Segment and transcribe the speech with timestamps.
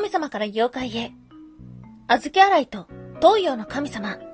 [0.00, 1.12] 神様から妖怪へ。
[2.08, 2.86] 預け洗いと
[3.20, 4.08] 東洋の神様。
[4.08, 4.28] ワンタン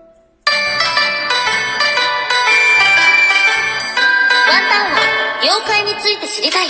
[4.92, 4.98] は
[5.42, 6.68] 妖怪について知りたい。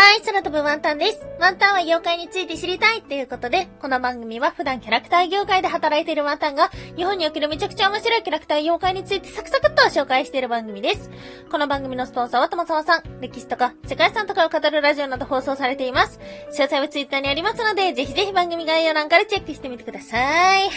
[0.00, 1.20] はい、空飛ぶワンタンです。
[1.38, 11.10] ワンタンは妖怪について知りたいっていうことで、この番組は普段キャラクター業界で働いているワンタンが、日本におけるめちゃくちゃ面白いキャラクター妖怪についてサクサクっと紹介している番組です。
[11.50, 16.18] この番組のスポンサーはともさまさん、歴史とか世界遺産とかを語るラジオなど放送されています。
[16.52, 20.62] 詳細はツイッターにありますので、ぜひぜひ番組概要欄からチェックしてみてください。
[20.62, 20.70] はい。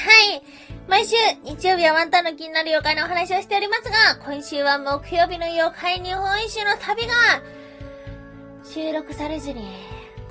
[0.89, 1.15] 毎週、
[1.45, 7.13] 日曜日はワンタンの気になる妖怪のお話をしておりますが、今週は木曜日の妖怪日本一周の旅が、
[8.73, 9.67] 収録されずに、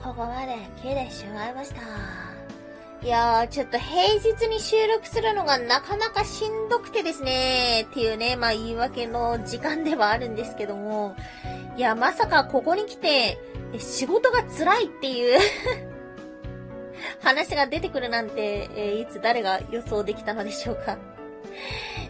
[0.02, 1.80] ここまで来てしまいました。
[3.00, 11.14] いやー、ちょっと平日に収録するのがなかなかしんどくてですね、っていうね、まあ言い訳の時間ではあるんですけども、
[11.76, 13.38] いや、まさかここに来て、
[13.78, 15.38] 仕事が辛いっていう
[17.22, 20.98] 話が出てくるなんて、え、いつ誰が予想できたのでしょうか。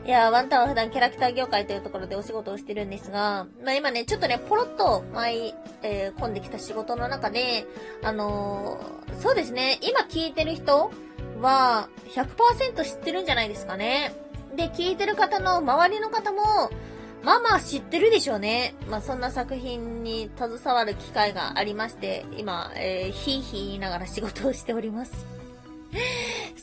[0.04, 7.64] いや、ワンタンは普段キャラクター業界というところでお仕事をしてるんですが、まあ今ね、ちょっとね、ポロッと前、えー、込んできた仕事の中で、
[8.02, 10.90] あのー、そうですね、今聞いてる人
[11.40, 14.12] は100%知ってるんじゃないですかね。
[14.56, 16.70] で、聞いてる方の周りの方も、
[17.22, 18.74] まあまあ知ってるでしょうね。
[18.90, 25.12] まあそんな作品に携わる機会がありまして、今、えー、ヒーヒー言いながら仕事をしております。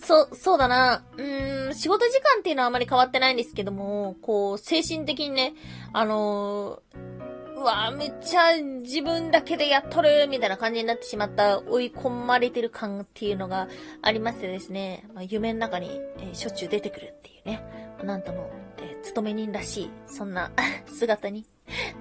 [0.10, 1.04] そ、そうだな。
[1.18, 5.54] うーん、仕事時間っていうのはあまり変わってないんですけども、こう、精神的にね、
[5.94, 13.68] あのー、うわめっちゃ自分だけでやっとるみたいな感じになってしまった追い込まれてる感っていうのが
[14.02, 17.62] ありましてですね、まあ、夢の中に、えー、しょっちゅう出てくるっていうね、
[18.04, 20.52] なんとも、えー、勤め人らしい、そんな
[20.88, 21.46] 姿に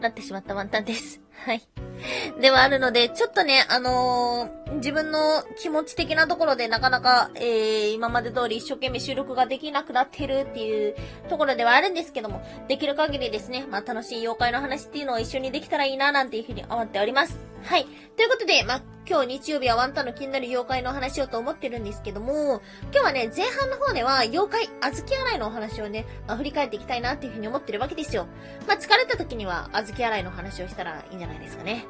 [0.00, 1.20] なってしまったワンタンです。
[1.45, 1.78] はい。
[2.41, 10.95] ではあるので、ちょっとね、あのー、自分の気持ち的なところでなかなか、えー、今まで通り一生懸命収録ができなくなってるっていう
[11.29, 17.39] ところではあるんですけども、できる限りですね、まあ楽しい妖怪の話っていうのを一緒にできたらいいななんていうふうに思っております。
[17.65, 17.87] はい。
[18.17, 22.61] ということで、まあ、今日日曜日はワンタンの気になる妖怪の話をと思ってるんですけども、
[22.93, 28.27] 今日はね、前半の方では妖怪、小豆洗いのお話をね、まあ、振り返っていきたいなっていうふうに思ってるわけですよ。
[28.67, 31.87] まあ、疲れた時には小豆洗いの話をしたらいいんじゃないですかね。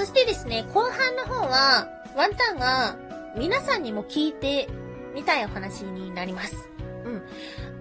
[0.00, 2.96] そしてですね、後半の方は、ワンタンが
[3.36, 4.66] 皆さんにも聞いて
[5.14, 6.70] みたいお話になります。
[7.04, 7.22] うん。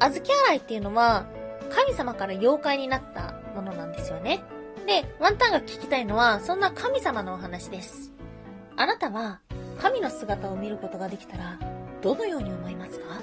[0.02, 1.28] 小豆洗いっていうのは、
[1.70, 4.44] 神様から妖怪になったものなんですよね。
[4.86, 8.12] で、ワンタンが聞きたいのは、そんな神様のお話です。
[8.76, 9.40] あなたは、
[9.82, 11.58] 神の姿を見ることができたら、
[12.02, 13.22] どのように思いますか？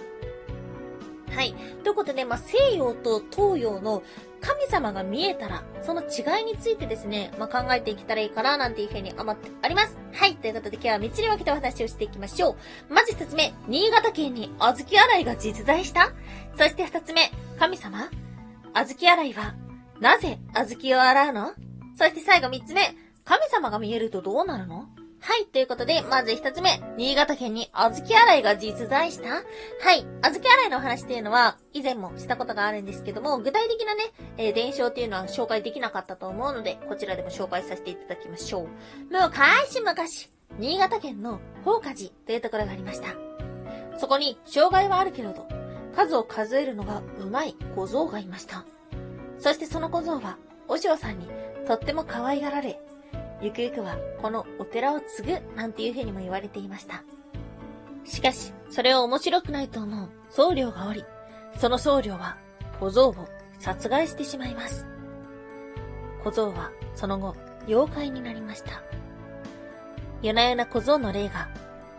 [1.36, 1.54] はい。
[1.84, 4.02] ということで、まあ、西洋と東洋の
[4.40, 9.98] 神様が見えたら、その違いについてですね、まあ、考えていけたらいいかな、なんていうふうに思っております。
[10.14, 10.36] はい。
[10.36, 12.56] ということで今日は3つに分けてお話をしていきましょ
[12.90, 12.94] う。
[12.94, 16.14] まず1つ目、新潟県に小豆洗いが実在した？
[16.56, 18.08] そして2つ目、神様？
[18.72, 19.54] 小豆洗いは
[20.00, 21.52] なぜ小豆を洗うの？
[21.98, 24.88] そして最後三つ目、神様が見えるとどうなるの？
[25.18, 29.28] はい、ということで、まず一つ目、新潟県に小豆洗いが実在した？
[29.28, 29.40] は
[29.92, 34.04] い、小豆洗いの話っていうのは、以前もしたことがあるんですけども、具体的なね、
[34.36, 38.68] えー、伝承っていうのは紹介できなかったと思うので、こちらでも紹介させていただきましょう。
[39.10, 39.94] 昔々、
[40.58, 43.08] 新潟県の宝華寺というところがありました。
[43.98, 45.48] そこに、障害はあるけれど、
[45.94, 48.64] 数を数えるのが上手い小僧がいました。
[49.38, 50.38] そしてその小僧は、
[50.68, 51.28] お嬢さんに
[51.66, 52.80] とっても可愛がられ、
[53.40, 57.02] ゆくゆくはこのお寺を継ぐなんていう風にも言われていました。
[58.04, 61.04] しかし、それを面白くないと思う僧侶がおり、
[61.58, 62.36] その僧侶は
[62.80, 64.86] 小僧を殺害してしまいます。
[66.24, 67.34] 小僧はその後、
[67.66, 68.82] 妖怪になりました。
[70.22, 71.48] 夜な夜な小僧の霊が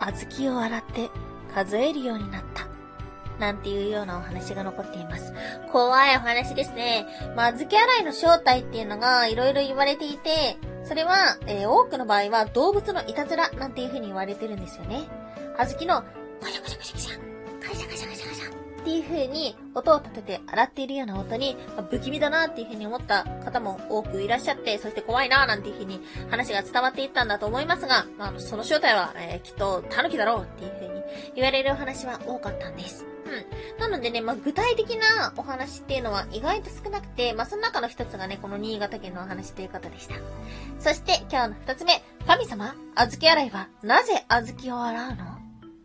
[0.00, 1.10] 小豆を洗って
[1.54, 2.66] 数えるようになった。
[3.38, 5.32] なんていうようなお話が残っています。
[5.70, 7.06] 怖いお話ですね。
[7.36, 15.02] まあ、漬け洗いの正体っていうのがいろいろ言われていて、それは、えー、多くの場合は動物のいたずらなんていう風に言われてるんですよね。
[15.58, 16.02] 小豆の、
[16.40, 31.02] カシャカシャカシャカシャ、カシャカシャカシャカシャっていう風に音を立てて洗っているような音に、まあ、不気味だなっていう風に思った方も多くいらっしゃって、そして怖いななんていう風に話が伝わっていったんだと思いますが、まあ、その正体は、えー、きっと狸だろうっていう風に
[31.34, 33.04] 言われる話は多かったんです。
[33.28, 33.80] うん。
[33.80, 40.14] なのでね、まあ、具体的なお話っていうのは意外と少なくて、まあ、その中の一つがね、この新潟県のお話ということでした。
[40.78, 43.68] そして今日の二つ目、神様、小豆洗いは？
[43.82, 45.24] なぜ小豆を洗うの？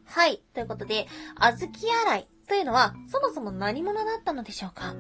[0.06, 0.42] はい。
[0.54, 1.08] ということで、
[1.40, 4.96] 小豆洗いというのはそもそも何者だったのでしょうか？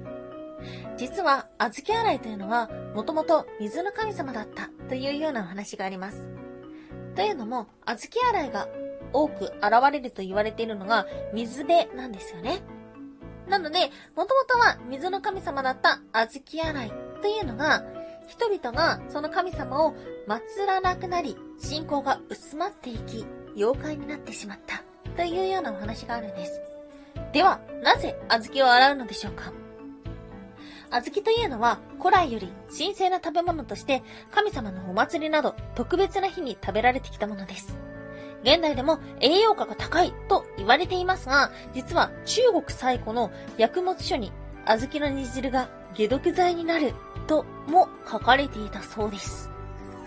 [0.95, 6.29] 実は、小豆洗いというのは、もともと水の神様だったというようなお話があります。
[7.15, 8.67] というのも、小豆洗いが
[9.13, 9.53] 多く現
[9.91, 12.61] れると言われているのが、水辺なんですよね。
[13.47, 17.83] なので、もともとは水の神様だった小豆洗いというのが、
[18.27, 19.93] 人々がその神様を
[20.27, 23.25] 祀らなくなり、信仰が薄まっていき、
[23.55, 24.83] 妖怪になってしまった
[25.15, 26.61] というようなお話があるんです。
[27.33, 29.51] では、なぜ小豆を洗うのでしょうか？
[30.89, 37.75] 小豆というのは古来より神聖な食べ物として神様のお祭りなど特別な日に食べられてきたものです。
[38.43, 44.31] 現代でも栄養価が高いと言われていますが、実は中国最古の薬物書に
[44.65, 46.93] 小豆の煮汁が解毒剤になる
[47.27, 49.49] とも書かれていたそうです。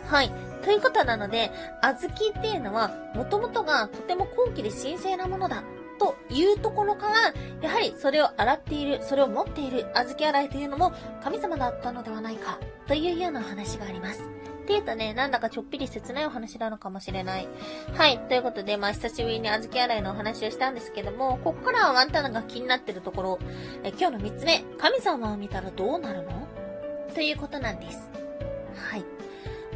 [0.06, 0.32] はい。
[0.62, 1.50] ということなので、
[1.82, 5.62] 小豆っていうのは、もともとがとても高貴で神聖なものだ
[5.98, 10.92] というところから、やはりそれを洗っている、それを持っている小豆洗いというのも
[11.22, 14.22] 神様だったのではないかというような話があります。
[14.66, 17.46] っていうとね、なんだかちょっぴり切ないお話なのかもしれない。
[17.94, 18.18] はい。
[18.28, 23.38] ということで、まあ、久しぶりに預け洗いのお話をしたんですけども、ここからはワンタナが気になってるところ、
[23.84, 26.48] え今日の3つ目、神様を見たらどうなるの？
[27.14, 28.10] ということなんです。
[28.90, 29.15] はい。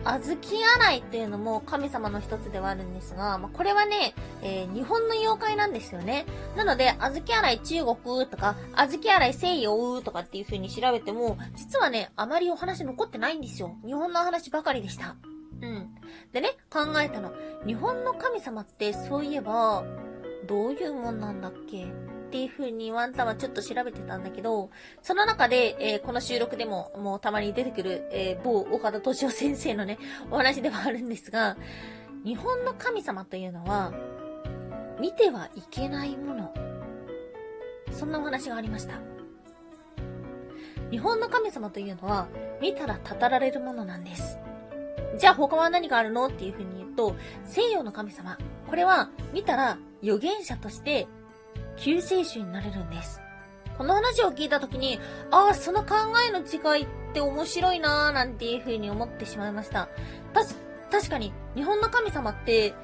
[0.04, 6.24] 小豆洗いっていうのも神様の一つではあるんですが、まあ、これはね、えー、日本の妖怪なんですよね。
[6.56, 13.76] なので、小豆洗い中国とか、小豆洗い西洋とかっていう風に調べても、実はね、あまりお話残ってないんですよ。
[13.84, 15.16] 日本の話ばかりでした。
[15.60, 15.90] うん。
[16.32, 17.32] でね、考えたの。
[17.66, 19.84] 日本の神様ってそういえば、
[20.46, 21.86] どういうもんなんだっけ？
[22.30, 24.70] っていう風にワンタンはちょっと調べてたんだけど、
[25.02, 29.98] その中で、えー、この収録でももうたまに出てくる、えー、某岡田敏夫先生のね、
[30.30, 31.56] お話ではあるんですが、
[32.24, 33.92] 日本の神様というのは、
[35.00, 36.54] 見てはいけないもの。
[37.90, 39.00] そんなお話がありました。
[40.92, 42.28] 日本の神様というのは、
[42.62, 44.38] 見たらたたられるものなんです。
[45.18, 46.28] じゃあ他は何があるの？
[46.28, 48.38] っていう風に言うと、西洋の神様。
[48.68, 51.08] これは見たら預言者として
[51.80, 53.20] 救世主になれるんです。
[53.78, 55.00] この話を聞いた時に、
[55.30, 55.94] ああ、その考
[56.28, 59.88] えの違いって面白いなーなんていう風に思ってしまいました。
[60.34, 60.54] たし、
[60.90, 62.74] 確かに、日本の神様って、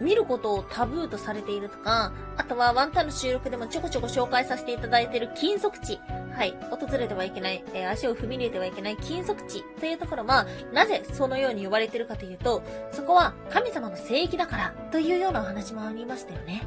[0.00, 5.98] 見ることをタブーとされているとか、あとはワンタンの収録でもちょこちょこ紹介させていただいている金属地。
[6.34, 6.54] はい。
[6.70, 16.62] 訪れてはいけない、えー、足を踏み入れてはいけない金属地というところは、なぜそのように呼ばれてるかというと、そこは神様の聖域だからというようなお話もありましたよね。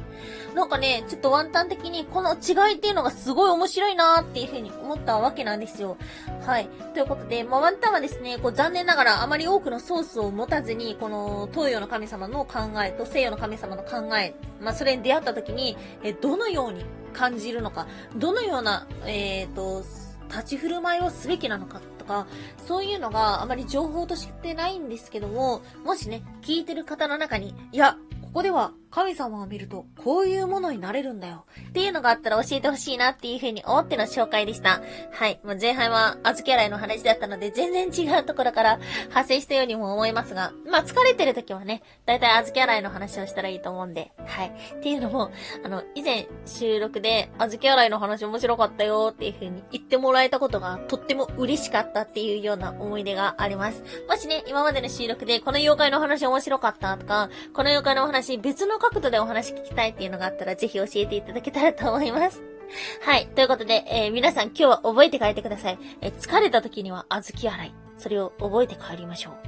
[0.54, 5.98] なんかね、ちょっとワンタン的にこの違いっていうのがすごい面白いなーっていうふうに思ったわけなんですよ。
[6.48, 6.68] はい。
[6.94, 17.86] ということで、まあ、ワンタンはですね、こう残念ながらあまり多くのソースを持たずに、この東洋の神様の考えと西洋の神様の考え、まあ、それに出会った時に、え、どのように感じるのか、
[18.16, 19.84] どのような、えっ、ー、と、
[20.30, 22.26] 立ち振る舞いをすべきなのかとか、
[22.66, 31.44] そういうのがあまり情報としてないんですけども、もしね、聞いてる方の中に、いや、ここでは神様を見るとこういうものになれるんだよ。
[31.68, 34.80] っていうのがあったら教えてほしいなっていう風に思っての紹介でした。
[35.12, 35.40] はい。
[35.44, 44.48] まあ、前半は小豆洗いの話だったので全然違うところから派生したようにも思いますが、まあ、疲れてる時はね、だいたい小豆洗いの話をしたらいいと思うんで、はい。
[44.48, 45.30] っていうのも、
[45.64, 53.82] あの、以前収録で小豆洗いの話面白かったよっていう風に言ってもらえたことがとっても嬉しかったっていうような思い出があります。
[54.08, 62.42] もしね、今までの収録でこの妖怪の話面白かったとか、この妖怪の話別の角度でお話聞きたいっていうのがあったら、ぜひ教えていただけたらと思います。
[63.02, 63.26] はい。
[63.34, 65.78] ということで、えー、皆さん今日は覚えて帰ってください。
[66.00, 67.74] えー、疲れた時には小豆洗い。
[67.96, 69.32] それを覚えて帰りましょう。
[69.32, 69.42] ワン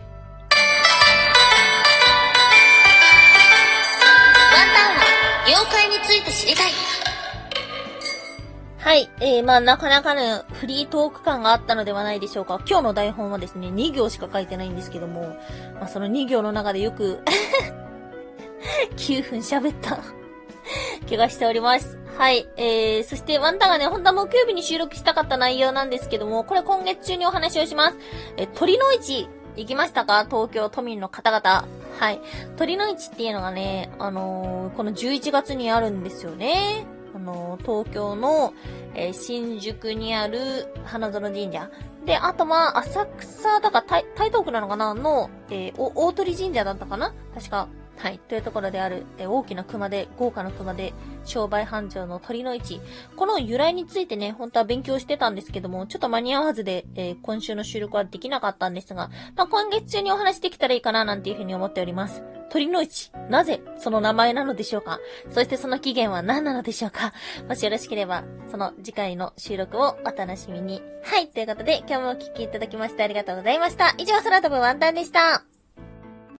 [4.75, 6.71] タンは妖怪について知りたい。
[8.79, 9.11] はい。
[9.21, 12.63] えー、まあ、なかなかね、フリートーク感があったのではないでしょうか。
[12.67, 15.37] 今日の台本はですね、2行しか書いてないんですけども、
[15.75, 17.23] まあ、その2行の中でよく
[18.97, 19.99] 9分喋った
[21.07, 21.99] 気がしております。
[22.19, 22.47] はい。
[22.57, 27.97] えー、そしてワンタがね、本当は木曜日に収録したかった内容なんですけども、これ今月中にお話をします。
[28.37, 30.27] え、鳥の市、行きましたか？
[30.27, 31.67] 東京都民の方々。
[31.99, 32.21] はい。
[32.57, 36.87] 鳥の市っていうのがね、あのー、この11月にあるんですよね。
[37.15, 38.53] あのー、東京の、
[38.95, 41.71] えー、新宿にある花園神社。
[42.05, 44.95] で、あとは、浅草だか台東区なのかな？
[44.95, 47.13] の、えー、大鳥神社だったかな？
[47.35, 47.69] 確か。
[48.03, 48.19] はい。
[48.19, 52.81] というところである、え大きな熊で、豪華な熊で、商売繁盛の鳥の市。
[53.15, 62.23] この由来についてね、本当は勉強してたんですけども、ちょっと間に合わずで、えー、今週の収録はできなかったんですが、まあ、今月中にお話できたらいいかな、なんていうふうに思っております。
[62.49, 63.13] 鳥の市。
[63.29, 64.99] なぜその名前なのでしょうか？
[65.29, 67.13] そしてその起源は何なのでしょうか？
[67.49, 70.83] もしよろしければ、その次回の収録をお楽しみに。
[71.05, 71.29] はい。
[71.29, 73.95] ということで、今日もお聴きいただきましてありがとうございました。
[73.99, 75.50] 以上、空飛ぶワンタンでした。